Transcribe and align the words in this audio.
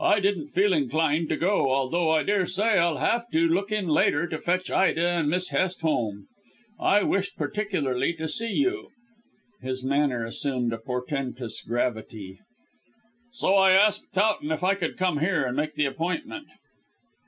I 0.00 0.18
didn't 0.18 0.48
feel 0.48 0.72
inclined 0.72 1.28
to 1.28 1.36
go, 1.36 1.70
although 1.72 2.10
I 2.10 2.24
daresay 2.24 2.76
I'll 2.80 2.96
have 2.96 3.30
to 3.30 3.46
look 3.46 3.70
in 3.70 3.86
later 3.86 4.26
to 4.26 4.38
fetch 4.40 4.68
Ida 4.68 5.08
and 5.10 5.30
Miss 5.30 5.50
Hest 5.50 5.82
home. 5.82 6.26
I 6.80 7.04
wished 7.04 7.36
particularly 7.36 8.12
to 8.14 8.26
see 8.26 8.50
you." 8.50 8.88
His 9.62 9.84
manner 9.84 10.24
assumed 10.24 10.72
a 10.72 10.78
portentous 10.78 11.62
gravity. 11.62 12.40
"So 13.34 13.54
I 13.54 13.70
asked 13.70 14.12
Towton 14.12 14.50
if 14.50 14.64
I 14.64 14.74
could 14.74 14.98
come 14.98 15.18
here 15.18 15.44
and 15.44 15.56
make 15.56 15.76
the 15.76 15.86
appointment." 15.86 16.48